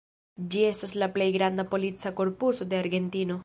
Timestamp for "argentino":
2.85-3.39